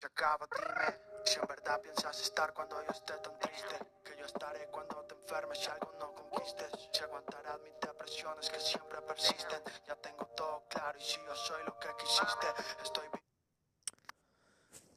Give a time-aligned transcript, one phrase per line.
[0.00, 3.76] Se acaba, dime si en verdad piensas estar cuando yo esté tan triste.
[4.02, 6.72] Que yo estaré cuando te enfermes si algo no conquistes.
[6.90, 9.60] Si aguantarás mis depresiones que siempre persisten.
[9.86, 12.46] Ya tengo todo claro y si yo soy lo que quisiste.
[12.82, 13.04] Estoy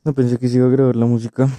[0.06, 1.50] No pensé que se iba a grabar la música.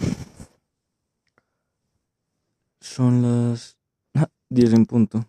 [2.81, 3.77] Son las
[4.49, 5.27] 10 en punto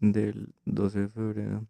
[0.00, 1.66] del 12 de febrero.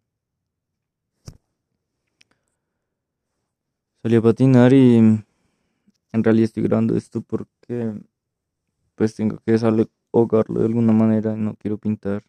[4.01, 5.23] Salí a patinar y
[6.13, 7.93] en realidad estoy grabando esto porque
[8.95, 11.35] pues tengo que desahogarlo de alguna manera.
[11.35, 12.23] No quiero pintar,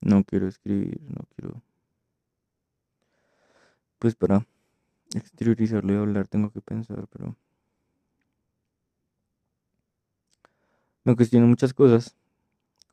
[0.00, 1.62] no quiero escribir, no quiero...
[3.98, 4.46] Pues para
[5.14, 7.36] exteriorizarlo y hablar tengo que pensar, pero...
[11.04, 12.16] Me cuestiono muchas cosas.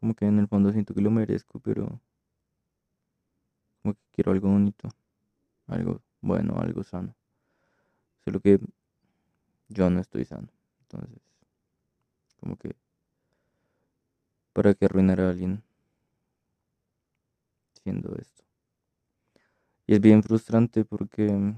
[0.01, 2.01] Como que en el fondo siento que lo merezco, pero...
[3.81, 4.89] Como que quiero algo bonito.
[5.67, 7.15] Algo bueno, algo sano.
[8.25, 8.59] Solo que
[9.71, 10.49] yo no estoy sano.
[10.81, 11.21] Entonces,
[12.39, 12.75] como que...
[14.53, 15.63] ¿Para qué arruinar a alguien
[17.83, 18.43] siendo esto?
[19.87, 21.55] Y es bien frustrante porque...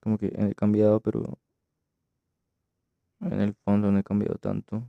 [0.00, 1.38] Como que he cambiado, pero
[3.20, 4.86] en el fondo no he cambiado tanto.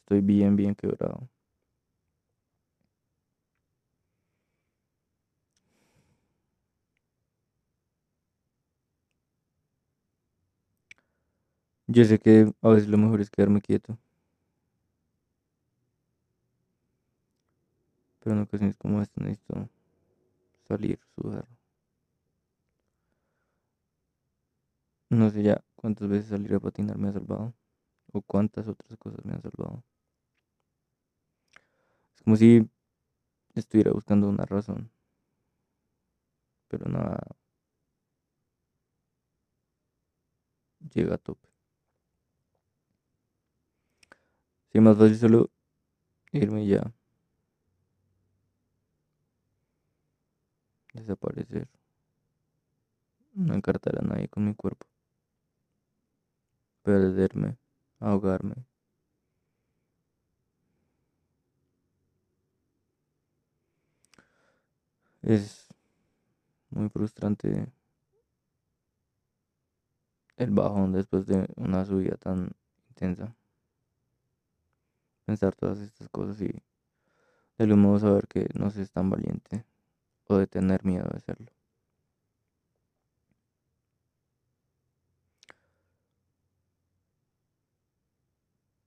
[0.00, 1.28] Estoy bien, bien quebrado.
[11.94, 13.98] Yo sé que a veces lo mejor es quedarme quieto.
[18.20, 19.68] Pero en ocasiones como esta necesito
[20.66, 21.46] salir, sudar.
[25.10, 27.52] No sé ya cuántas veces salir a patinar me ha salvado.
[28.12, 29.84] O cuántas otras cosas me han salvado.
[32.14, 32.70] Es como si
[33.54, 34.90] estuviera buscando una razón.
[36.68, 37.18] Pero nada
[40.94, 41.51] llega a tope.
[44.72, 45.50] Es más fácil solo
[46.32, 46.92] irme ya.
[50.94, 51.68] Desaparecer.
[53.34, 54.86] No encartar a nadie con mi cuerpo.
[56.82, 57.56] Perderme.
[58.00, 58.54] Ahogarme.
[65.22, 65.68] Es
[66.70, 67.66] muy frustrante
[70.36, 72.52] el bajón después de una subida tan
[72.88, 73.34] intensa.
[75.32, 76.62] Pensar todas estas cosas y de
[77.64, 79.64] algún modo saber que no se es tan valiente
[80.26, 81.50] o de tener miedo de hacerlo.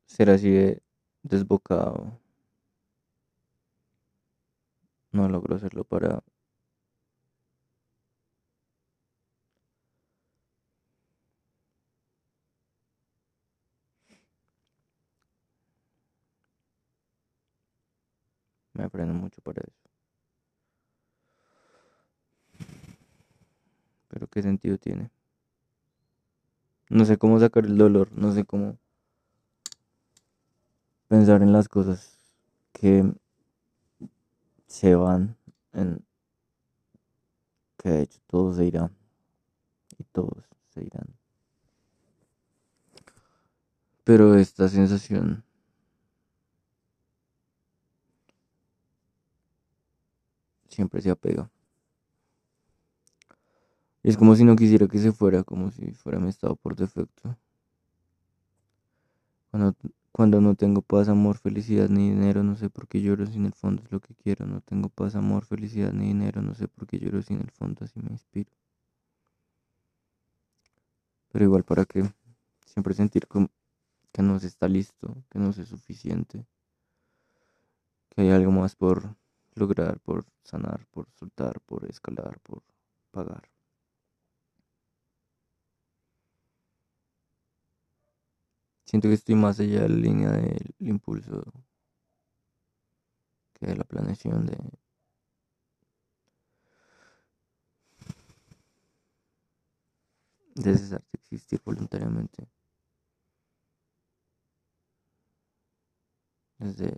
[0.05, 0.83] Ser así de
[1.23, 2.19] desbocado.
[5.11, 6.21] No logro hacerlo para
[18.75, 19.89] me freno mucho para eso.
[24.09, 25.09] Pero qué sentido tiene.
[26.89, 28.77] No sé cómo sacar el dolor, no sé cómo
[31.07, 32.19] pensar en las cosas
[32.73, 33.11] que
[34.67, 35.35] se van,
[35.73, 36.05] en
[37.77, 38.91] que de hecho todo se irá
[39.97, 41.07] y todos se irán.
[44.03, 45.43] Pero esta sensación
[50.75, 51.49] siempre se apega.
[54.03, 57.35] Es como si no quisiera que se fuera, como si fuera mi estado por defecto.
[59.49, 59.75] Cuando,
[60.11, 63.53] cuando no tengo paz, amor, felicidad ni dinero, no sé por qué lloro sin el
[63.53, 64.45] fondo es lo que quiero.
[64.45, 67.83] No tengo paz, amor, felicidad ni dinero, no sé por qué lloro sin el fondo,
[67.83, 68.51] así me inspiro.
[71.31, 72.03] Pero igual para que
[72.65, 73.27] siempre sentir
[74.11, 76.45] que no se está listo, que no es suficiente,
[78.09, 79.15] que hay algo más por
[79.55, 82.63] lograr, por sanar, por soltar, por escalar, por
[83.11, 83.49] pagar.
[88.85, 91.43] Siento que estoy más allá de la línea del impulso
[93.53, 94.57] que de la planeación de
[100.55, 102.47] de cesar de existir voluntariamente.
[106.57, 106.97] Desde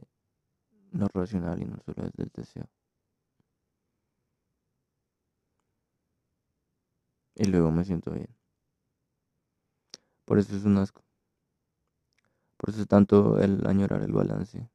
[0.98, 2.68] lo racional y no solo desde el deseo.
[7.36, 8.28] Y luego me siento bien.
[10.26, 11.04] Por eso es un asco.
[12.58, 14.68] Por eso tanto el añorar el balance.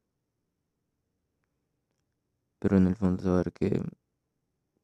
[2.60, 3.82] Pero en el fondo saber que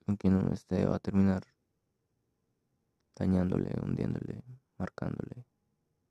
[0.04, 1.44] con quien uno esté va a terminar
[3.14, 4.42] dañándole, hundiéndole,
[4.78, 5.44] marcándole,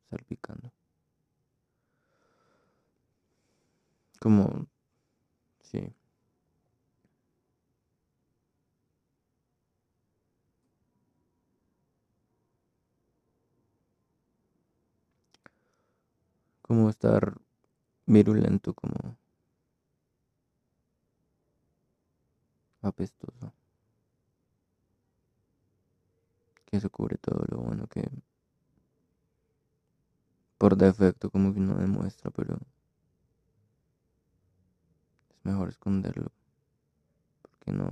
[0.10, 0.72] salpicando.
[4.20, 4.68] Como,
[5.72, 5.94] sí.
[16.62, 17.34] Como estar
[18.06, 19.18] virulento, como
[22.82, 23.54] apestoso.
[26.66, 28.02] Que eso cubre todo lo bueno que
[30.60, 32.60] por defecto como que no demuestra, pero
[35.48, 36.32] mejor esconderlo.
[37.42, 37.90] Porque no,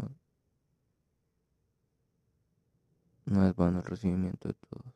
[3.26, 4.94] no es bueno el recibimiento de todos.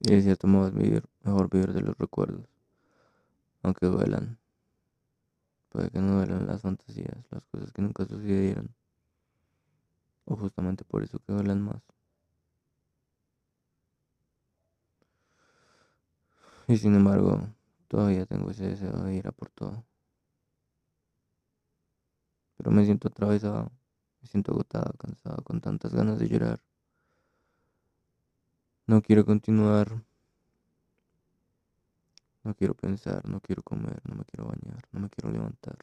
[0.00, 2.46] Y de cierto modo es vivir, mejor vivir de los recuerdos,
[3.62, 4.38] aunque duelan.
[5.70, 8.74] Puede que no duelan las fantasías, las cosas que nunca sucedieron.
[10.26, 11.82] O justamente por eso que duelan más.
[16.68, 17.46] Y sin embargo,
[17.88, 19.84] todavía tengo ese deseo de ir a por todo.
[22.56, 23.70] Pero me siento atravesado,
[24.22, 26.60] me siento agotado, cansado, con tantas ganas de llorar.
[28.86, 30.02] No quiero continuar.
[32.42, 35.78] No quiero pensar, no quiero comer, no me quiero bañar, no me quiero levantar.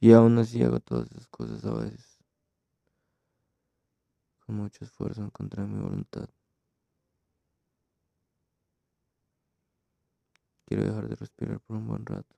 [0.00, 2.18] Y aún así hago todas esas cosas a veces.
[4.44, 6.28] Con mucho esfuerzo en contra de mi voluntad.
[10.72, 12.34] Quiero dejar de respirar por un buen rato.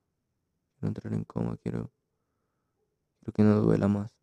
[0.75, 1.93] Quiero entrar en coma, quiero,
[3.21, 4.19] quiero que no duela más.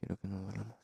[0.00, 0.81] Quiero que no duela más.